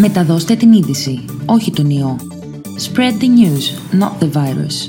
Μεταδώστε 0.00 0.54
την 0.54 0.72
είδηση, 0.72 1.24
όχι 1.46 1.70
τον 1.70 1.90
ιό. 1.90 2.16
Spread 2.62 3.22
the 3.22 3.24
news, 3.24 3.98
not 4.00 4.24
the 4.24 4.30
virus. 4.32 4.88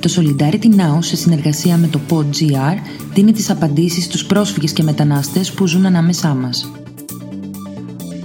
Το 0.00 0.10
Solidarity 0.16 0.64
Now, 0.64 0.98
σε 0.98 1.16
συνεργασία 1.16 1.76
με 1.76 1.86
το 1.86 2.00
PodGR, 2.10 2.76
δίνει 3.14 3.32
τις 3.32 3.50
απαντήσεις 3.50 4.04
στους 4.04 4.24
πρόσφυγες 4.24 4.72
και 4.72 4.82
μετανάστες 4.82 5.52
που 5.52 5.66
ζουν 5.66 5.86
ανάμεσά 5.86 6.34
μας. 6.34 6.70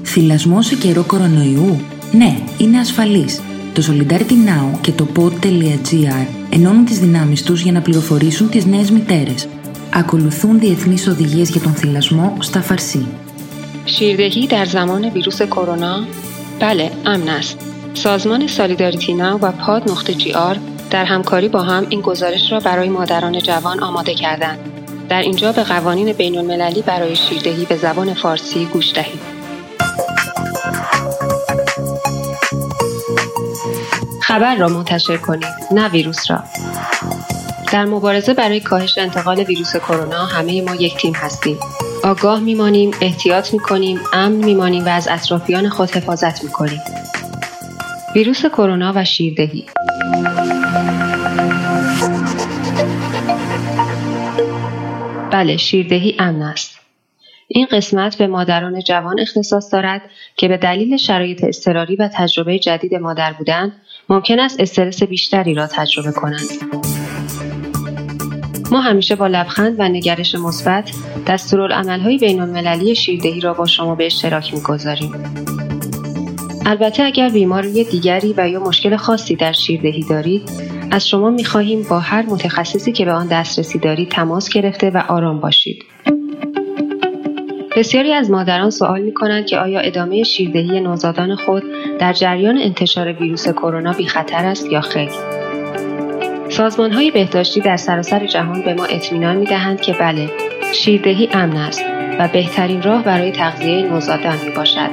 Θυλασμός 0.03 0.65
σε 0.65 0.75
καιρό 0.75 1.03
κορονοϊού; 1.03 1.79
Ναι, 2.11 2.37
είναι 2.57 2.79
ασφαλής. 2.79 3.41
Το 3.73 3.83
Solidarity 3.87 4.31
Now 4.31 4.79
και 4.81 4.91
το 4.91 5.07
pod.gr 5.15 6.27
ενώνουν 6.49 6.85
τις 6.85 6.99
δυνάμεις 6.99 7.43
τους 7.43 7.61
για 7.61 7.71
να 7.71 7.81
πληροφορήσουν 7.81 8.49
τις 8.49 8.65
νέες 8.65 8.91
μητέρες. 8.91 9.47
Ακολουθούν 9.93 10.59
διεθνείς 10.59 11.07
οδηγίες 11.07 11.49
για 11.49 11.61
τον 11.61 11.73
θυλασμό 11.73 12.37
στα 12.39 12.61
φαρσί. 12.61 13.05
شیردهی 13.87 14.47
در 14.47 14.65
زمان 14.65 15.05
ویروس 15.09 15.41
کرونا؟ 15.41 16.03
بله 16.59 16.91
امن 17.05 17.29
است. 17.29 17.59
سازمان 17.93 18.47
سالیداریتی 18.47 19.13
ناو 19.13 19.41
و 19.41 19.51
پاد 19.51 19.91
نقطه 19.91 20.13
جی 20.13 20.33
آر 20.33 20.57
در 20.89 21.05
همکاری 21.05 21.49
با 21.49 21.61
هم 21.61 21.85
این 21.89 22.01
گزارش 22.01 22.51
را 22.51 22.59
برای 22.59 22.89
مادران 22.89 23.39
جوان 23.39 23.83
آماده 23.83 24.13
کردند. 24.13 24.59
در 25.09 25.21
اینجا 25.21 25.51
به 25.51 25.63
قوانین 25.63 26.13
بین 26.13 26.37
المللی 26.37 26.81
برای 26.81 27.15
شیردهی 27.15 27.65
به 27.65 27.75
زبان 27.75 28.13
فارسی 28.13 28.65
گوش 28.65 28.93
دهید. 28.93 29.19
خبر 34.21 34.55
را 34.55 34.67
منتشر 34.67 35.17
کنید 35.17 35.47
نه 35.71 35.89
ویروس 35.89 36.31
را. 36.31 36.43
در 37.71 37.85
مبارزه 37.85 38.33
برای 38.33 38.59
کاهش 38.59 38.97
انتقال 38.97 39.39
ویروس 39.39 39.75
کرونا 39.75 40.25
همه 40.25 40.61
ما 40.61 40.75
یک 40.75 40.97
تیم 40.97 41.13
هستیم. 41.13 41.59
آگاه 42.03 42.39
میمانیم 42.39 42.91
احتیاط 43.01 43.53
می‌کنیم 43.53 43.99
امن 44.13 44.35
میمانیم 44.35 44.85
و 44.85 44.89
از 44.89 45.07
اطرافیان 45.11 45.69
خود 45.69 45.91
حفاظت 45.91 46.43
می‌کنیم. 46.43 46.81
ویروس 48.15 48.45
کرونا 48.45 48.93
و 48.95 49.05
شیردهی. 49.05 49.65
بله 55.31 55.57
شیردهی 55.57 56.15
امن 56.19 56.41
است. 56.41 56.77
این 57.47 57.67
قسمت 57.71 58.17
به 58.17 58.27
مادران 58.27 58.79
جوان 58.79 59.19
اختصاص 59.19 59.73
دارد 59.73 60.01
که 60.35 60.47
به 60.47 60.57
دلیل 60.57 60.97
شرایط 60.97 61.43
اضطراری 61.43 61.95
و 61.95 62.09
تجربه 62.13 62.59
جدید 62.59 62.95
مادر 62.95 63.33
بودن 63.33 63.73
ممکن 64.09 64.39
است 64.39 64.59
استرس 64.59 65.03
بیشتری 65.03 65.53
را 65.53 65.67
تجربه 65.67 66.11
کنند. 66.11 66.96
ما 68.71 68.81
همیشه 68.81 69.15
با 69.15 69.27
لبخند 69.27 69.75
و 69.79 69.89
نگرش 69.89 70.35
مثبت 70.35 70.91
دستورالعملهای 71.27 72.17
بین 72.17 72.39
المللی 72.39 72.95
شیردهی 72.95 73.39
را 73.39 73.53
با 73.53 73.65
شما 73.65 73.95
به 73.95 74.05
اشتراک 74.05 74.53
می‌گذاریم. 74.53 75.11
البته 76.65 77.03
اگر 77.03 77.29
بیماری 77.29 77.83
دیگری 77.83 78.33
و 78.37 78.49
یا 78.49 78.59
مشکل 78.59 78.95
خاصی 78.95 79.35
در 79.35 79.51
شیردهی 79.51 80.05
دارید 80.09 80.49
از 80.91 81.07
شما 81.07 81.29
می‌خواهیم 81.29 81.85
با 81.89 81.99
هر 81.99 82.25
متخصصی 82.25 82.91
که 82.91 83.05
به 83.05 83.11
آن 83.11 83.27
دسترسی 83.27 83.79
دارید 83.79 84.09
تماس 84.09 84.49
گرفته 84.49 84.89
و 84.89 85.03
آرام 85.07 85.39
باشید. 85.39 85.85
بسیاری 87.75 88.13
از 88.13 88.31
مادران 88.31 88.69
سوال 88.69 89.01
می 89.01 89.13
کنند 89.13 89.45
که 89.45 89.57
آیا 89.57 89.79
ادامه 89.79 90.23
شیردهی 90.23 90.79
نوزادان 90.79 91.35
خود 91.35 91.63
در 91.99 92.13
جریان 92.13 92.57
انتشار 92.57 93.13
ویروس 93.13 93.47
کرونا 93.47 93.93
بی 93.93 94.05
خطر 94.05 94.45
است 94.45 94.65
یا 94.71 94.81
خیر؟ 94.81 95.09
سازمان 96.57 96.91
های 96.91 97.11
بهداشتی 97.11 97.61
در 97.61 97.77
سراسر 97.77 98.25
جهان 98.25 98.61
به 98.61 98.73
ما 98.73 98.85
اطمینان 98.85 99.35
می 99.35 99.45
دهند 99.45 99.81
که 99.81 99.93
بله 99.93 100.29
شیردهی 100.73 101.29
امن 101.33 101.57
است 101.57 101.83
و 102.19 102.27
بهترین 102.27 102.81
راه 102.81 103.03
برای 103.03 103.31
تغذیه 103.31 103.81
نوزادان 103.81 104.37
می 104.45 104.49
باشد. 104.49 104.89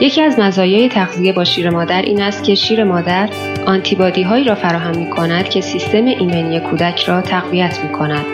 یکی 0.00 0.22
از 0.22 0.38
مزایای 0.38 0.88
تغذیه 0.88 1.32
با 1.32 1.44
شیر 1.44 1.70
مادر 1.70 2.02
این 2.02 2.22
است 2.22 2.44
که 2.44 2.54
شیر 2.54 2.84
مادر 2.84 3.28
آنتیبادی 3.66 4.22
هایی 4.22 4.44
را 4.44 4.54
فراهم 4.54 4.96
می 4.96 5.10
کند 5.10 5.48
که 5.48 5.60
سیستم 5.60 6.04
ایمنی 6.04 6.60
کودک 6.60 7.04
را 7.04 7.20
تقویت 7.20 7.80
می 7.84 7.92
کند. 7.92 8.24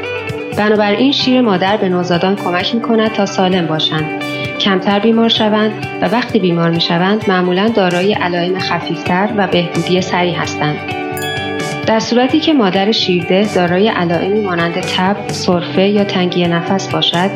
بنابراین 0.56 1.12
شیر 1.12 1.40
مادر 1.40 1.76
به 1.76 1.88
نوزادان 1.88 2.36
کمک 2.36 2.74
می 2.74 2.80
کند 2.80 3.12
تا 3.12 3.26
سالم 3.26 3.66
باشند 3.66 4.22
کمتر 4.60 4.98
بیمار 4.98 5.28
شوند 5.28 5.86
و 6.02 6.08
وقتی 6.08 6.38
بیمار 6.38 6.70
می 6.70 6.80
شوند 6.80 7.24
معمولا 7.28 7.68
دارای 7.68 8.12
علائم 8.12 8.58
خفیفتر 8.58 9.28
و 9.36 9.46
بهبودی 9.46 10.00
سریع 10.00 10.34
هستند. 10.34 11.09
در 11.90 12.00
صورتی 12.00 12.40
که 12.40 12.52
مادر 12.52 12.92
شیرده 12.92 13.54
دارای 13.54 13.88
علائمی 13.88 14.40
مانند 14.40 14.74
تب، 14.80 15.16
سرفه 15.28 15.88
یا 15.88 16.04
تنگی 16.04 16.48
نفس 16.48 16.88
باشد، 16.88 17.30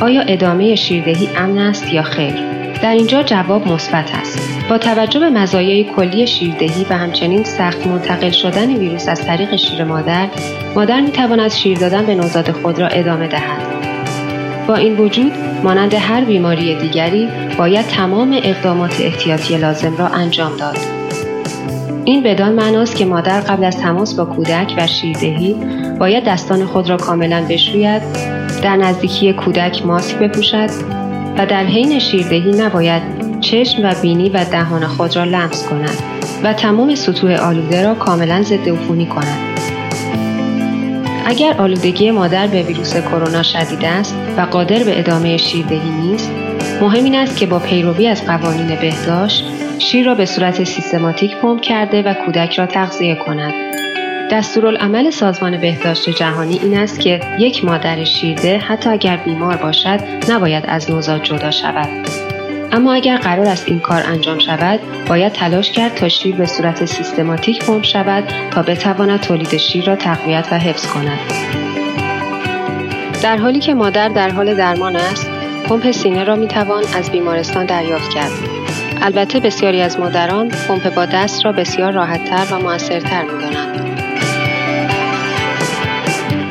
آیا 0.00 0.20
ادامه 0.20 0.74
شیردهی 0.74 1.28
امن 1.36 1.58
است 1.58 1.92
یا 1.92 2.02
خیر؟ 2.02 2.34
در 2.82 2.92
اینجا 2.92 3.22
جواب 3.22 3.68
مثبت 3.68 4.10
است. 4.14 4.38
با 4.68 4.78
توجه 4.78 5.20
به 5.20 5.30
مزایای 5.30 5.84
کلی 5.84 6.26
شیردهی 6.26 6.86
و 6.90 6.94
همچنین 6.98 7.44
سخت 7.44 7.86
منتقل 7.86 8.30
شدن 8.30 8.76
ویروس 8.76 9.08
از 9.08 9.26
طریق 9.26 9.56
شیر 9.56 9.84
مادر، 9.84 10.28
مادر 10.74 11.00
می 11.00 11.10
تواند 11.10 11.50
شیر 11.50 11.78
دادن 11.78 12.06
به 12.06 12.14
نوزاد 12.14 12.50
خود 12.50 12.78
را 12.78 12.86
ادامه 12.86 13.28
دهد. 13.28 13.62
با 14.66 14.74
این 14.74 14.96
وجود 14.96 15.32
مانند 15.64 15.94
هر 15.94 16.24
بیماری 16.24 16.74
دیگری 16.74 17.28
باید 17.58 17.86
تمام 17.86 18.40
اقدامات 18.42 19.00
احتیاطی 19.00 19.58
لازم 19.58 19.96
را 19.96 20.06
انجام 20.06 20.56
داد. 20.56 20.78
این 22.06 22.22
بدان 22.22 22.52
معناست 22.52 22.96
که 22.96 23.04
مادر 23.04 23.40
قبل 23.40 23.64
از 23.64 23.76
تماس 23.76 24.14
با 24.14 24.24
کودک 24.24 24.74
و 24.78 24.86
شیردهی 24.86 25.56
باید 25.98 26.24
دستان 26.24 26.64
خود 26.64 26.90
را 26.90 26.96
کاملا 26.96 27.44
بشوید 27.48 28.02
در 28.62 28.76
نزدیکی 28.76 29.32
کودک 29.32 29.86
ماسک 29.86 30.18
بپوشد 30.18 30.70
و 31.38 31.46
در 31.46 31.64
حین 31.64 31.98
شیردهی 31.98 32.50
نباید 32.50 33.02
چشم 33.40 33.84
و 33.84 33.94
بینی 34.02 34.28
و 34.28 34.44
دهان 34.44 34.86
خود 34.86 35.16
را 35.16 35.24
لمس 35.24 35.68
کند 35.68 35.98
و 36.42 36.52
تمام 36.52 36.94
سطوح 36.94 37.34
آلوده 37.34 37.84
را 37.84 37.94
کاملا 37.94 38.42
ضد 38.42 38.68
عفونی 38.68 39.06
کند. 39.06 39.38
اگر 41.26 41.54
آلودگی 41.58 42.10
مادر 42.10 42.46
به 42.46 42.62
ویروس 42.62 42.96
کرونا 42.96 43.42
شدید 43.42 43.84
است 43.84 44.16
و 44.36 44.40
قادر 44.40 44.84
به 44.84 44.98
ادامه 44.98 45.36
شیردهی 45.36 45.90
نیست 46.02 46.30
مهم 46.80 47.04
این 47.04 47.14
است 47.14 47.36
که 47.36 47.46
با 47.46 47.58
پیروی 47.58 48.06
از 48.06 48.24
قوانین 48.24 48.66
بهداشت 48.66 49.44
شیر 49.78 50.06
را 50.06 50.14
به 50.14 50.26
صورت 50.26 50.64
سیستماتیک 50.64 51.36
پمپ 51.36 51.60
کرده 51.60 52.02
و 52.02 52.14
کودک 52.14 52.58
را 52.58 52.66
تغذیه 52.66 53.14
کند. 53.14 53.52
دستورالعمل 54.30 55.10
سازمان 55.10 55.56
بهداشت 55.56 56.10
جهانی 56.10 56.58
این 56.58 56.78
است 56.78 57.00
که 57.00 57.20
یک 57.38 57.64
مادر 57.64 58.04
شیرده 58.04 58.58
حتی 58.58 58.90
اگر 58.90 59.16
بیمار 59.16 59.56
باشد 59.56 60.00
نباید 60.28 60.64
از 60.68 60.90
نوزاد 60.90 61.22
جدا 61.22 61.50
شود. 61.50 61.88
اما 62.72 62.92
اگر 62.92 63.16
قرار 63.16 63.46
است 63.46 63.68
این 63.68 63.80
کار 63.80 64.02
انجام 64.06 64.38
شود 64.38 64.80
باید 65.08 65.32
تلاش 65.32 65.72
کرد 65.72 65.94
تا 65.94 66.08
شیر 66.08 66.36
به 66.36 66.46
صورت 66.46 66.84
سیستماتیک 66.84 67.64
پمپ 67.64 67.84
شود 67.84 68.24
تا 68.50 68.62
بتواند 68.62 69.20
تولید 69.20 69.56
شیر 69.56 69.84
را 69.84 69.96
تقویت 69.96 70.48
و 70.52 70.58
حفظ 70.58 70.86
کند 70.86 71.18
در 73.22 73.36
حالی 73.36 73.60
که 73.60 73.74
مادر 73.74 74.08
در 74.08 74.30
حال 74.30 74.54
درمان 74.54 74.96
است 74.96 75.35
پمپ 75.68 75.90
سینه 75.90 76.24
را 76.24 76.36
می 76.36 76.48
توان 76.48 76.84
از 76.96 77.10
بیمارستان 77.10 77.66
دریافت 77.66 78.10
کرد. 78.10 78.32
البته 79.02 79.40
بسیاری 79.40 79.80
از 79.80 80.00
مادران 80.00 80.48
پمپ 80.48 80.94
با 80.94 81.06
دست 81.06 81.44
را 81.44 81.52
بسیار 81.52 81.92
راحتتر 81.92 82.54
و 82.54 82.58
موثرتر 82.58 83.22
می‌دانند. 83.22 83.76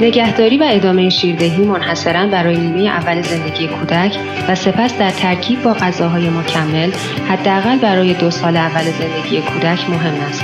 نگهداری 0.02 0.58
و 0.58 0.66
ادامه 0.70 1.10
شیردهی 1.10 1.66
منحصرا 1.66 2.28
برای 2.28 2.58
نیمه 2.58 2.90
اول 2.90 3.22
زندگی 3.22 3.68
کودک 3.68 4.18
و 4.48 4.56
سپس 4.56 4.98
در 4.98 5.10
ترکیب 5.10 5.64
با 5.64 5.74
غذاهای 5.74 6.30
مکمل 6.30 6.92
حداقل 7.30 7.78
برای 7.78 8.14
دو 8.14 8.32
سال 8.32 8.58
اول 8.58 8.84
زندگی 8.84 9.42
کودک 9.42 9.90
مهم 9.90 10.22
است. 10.30 10.44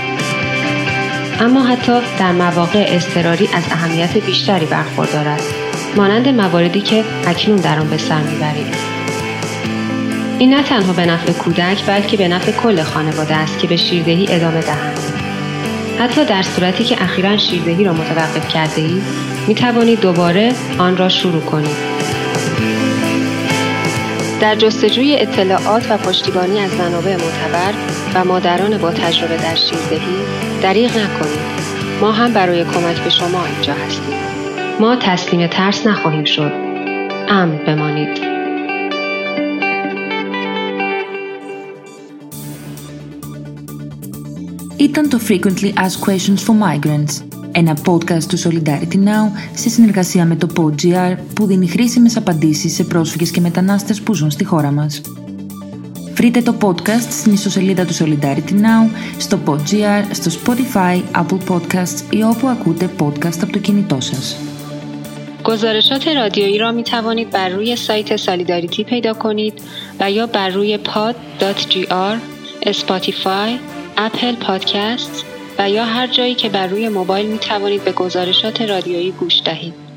اما 1.41 1.63
حتی 1.63 1.93
در 2.19 2.31
مواقع 2.31 2.85
اضطراری 2.87 3.49
از 3.53 3.63
اهمیت 3.71 4.17
بیشتری 4.17 4.65
برخوردار 4.65 5.27
است. 5.27 5.60
مانند 5.95 6.27
مواردی 6.27 6.81
که 6.81 7.03
اکنون 7.25 7.57
در 7.57 7.79
آن 7.79 7.89
به 7.89 7.97
سر 7.97 8.21
می‌بریم 8.21 8.71
این 10.39 10.53
نه 10.53 10.63
تنها 10.63 10.93
به 10.93 11.05
نفع 11.05 11.31
کودک 11.31 11.85
بلکه 11.85 12.17
به 12.17 12.27
نفع 12.27 12.51
کل 12.51 12.83
خانواده 12.83 13.35
است 13.35 13.59
که 13.59 13.67
به 13.67 13.77
شیردهی 13.77 14.27
ادامه 14.29 14.61
دهند. 14.61 14.99
حتی 15.99 16.25
در 16.25 16.41
صورتی 16.41 16.83
که 16.83 17.03
اخیرا 17.03 17.37
شیردهی 17.37 17.83
را 17.83 17.93
متوقف 17.93 18.53
کرده 18.53 18.81
اید 18.81 19.03
می 19.47 19.55
توانید 19.55 19.99
دوباره 19.99 20.53
آن 20.77 20.97
را 20.97 21.09
شروع 21.09 21.41
کنید. 21.41 21.91
در 24.41 24.55
جستجوی 24.55 25.15
اطلاعات 25.19 25.91
و 25.91 25.97
پشتیبانی 25.97 26.59
از 26.59 26.73
منابع 26.73 27.11
معتبر 27.11 27.73
و 28.13 28.25
مادران 28.25 28.77
با 28.77 28.91
تجربه 28.91 29.37
در 29.37 29.55
شیردهی 29.55 30.17
دریغ 30.61 30.89
نکنید. 30.97 31.39
ما 32.01 32.11
هم 32.11 32.33
برای 32.33 32.63
کمک 32.63 33.01
به 33.03 33.09
شما 33.09 33.45
اینجا 33.45 33.73
هستیم. 33.73 34.40
ما 34.80 34.96
تسلیم 34.96 35.46
ترس 35.46 35.86
نخواهیم 35.86 36.24
شد 36.24 36.52
امن 37.28 37.58
بمانید 37.66 38.36
Ήταν 44.76 45.08
το 45.08 45.20
Frequently 45.28 45.72
Asked 45.72 46.08
Questions 46.08 46.38
for 46.46 46.54
Migrants, 46.54 47.24
ένα 47.52 47.76
podcast 47.86 48.22
του 48.22 48.38
Solidarity 48.38 48.94
Now 48.94 49.30
σε 49.54 49.68
συνεργασία 49.68 50.24
με 50.24 50.36
το 50.36 50.48
PodGR 50.56 51.16
που 51.34 51.46
δίνει 51.46 51.68
χρήσιμες 51.68 52.16
απαντήσεις 52.16 52.74
σε 52.74 52.84
πρόσφυγες 52.84 53.30
και 53.30 53.40
μετανάστες 53.40 54.00
που 54.00 54.14
ζουν 54.14 54.30
στη 54.30 54.44
χώρα 54.44 54.70
μας. 54.70 55.00
Βρείτε 56.14 56.42
το 56.42 56.54
podcast 56.60 57.10
στην 57.10 57.32
ιστοσελίδα 57.32 57.84
του 57.84 57.94
Solidarity 57.94 58.50
Now, 58.50 58.90
στο 59.18 59.38
PodGR, 59.46 60.04
στο 60.10 60.30
Spotify, 60.30 61.02
Apple 61.24 61.54
Podcasts 61.54 62.00
ή 62.10 62.22
όπου 62.22 62.48
ακούτε 62.48 62.90
podcast 62.98 63.38
από 63.42 63.52
το 63.52 63.58
κινητό 63.58 64.00
σας. 64.00 64.36
گزارشات 65.51 66.07
رادیویی 66.07 66.57
را 66.57 66.71
می 66.71 66.83
توانید 66.83 67.29
بر 67.29 67.49
روی 67.49 67.75
سایت 67.75 68.15
Solidarity 68.15 68.83
پیدا 68.83 69.13
کنید 69.13 69.61
و 69.99 70.11
یا 70.11 70.27
بر 70.27 70.49
روی 70.49 70.77
pod.gr، 70.77 72.17
Spotify، 72.63 73.59
Apple 73.97 74.35
Podcasts 74.35 75.25
و 75.59 75.69
یا 75.69 75.85
هر 75.85 76.07
جایی 76.07 76.35
که 76.35 76.49
بر 76.49 76.67
روی 76.67 76.89
موبایل 76.89 77.25
می 77.25 77.37
توانید 77.37 77.83
به 77.83 77.91
گزارشات 77.91 78.61
رادیویی 78.61 79.11
گوش 79.11 79.41
دهید. 79.45 79.90